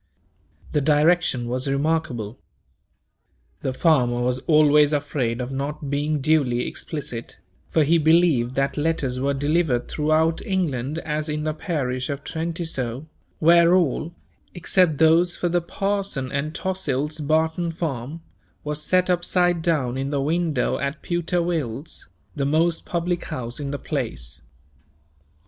[0.71, 2.39] The direction was remarkable.
[3.61, 7.37] The farmer was always afraid of not being duly explicit,
[7.69, 13.05] for he believed that letters were delivered throughout England as in the parish of Trentisoe;
[13.37, 14.15] where all,
[14.55, 18.23] except those for the parson and Tossil's Barton farm,
[18.63, 23.69] were set upside down in the window at Pewter Will's, the most public house in
[23.69, 24.41] the place.